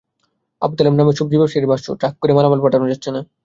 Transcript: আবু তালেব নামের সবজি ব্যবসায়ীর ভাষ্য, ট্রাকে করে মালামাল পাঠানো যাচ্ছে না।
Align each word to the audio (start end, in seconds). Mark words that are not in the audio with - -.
আবু 0.61 0.73
তালেব 0.77 0.95
নামের 0.97 1.17
সবজি 1.19 1.35
ব্যবসায়ীর 1.39 1.69
ভাষ্য, 1.71 1.87
ট্রাকে 1.99 2.17
করে 2.21 2.33
মালামাল 2.33 2.59
পাঠানো 2.63 2.85
যাচ্ছে 2.91 3.09
না। 3.11 3.21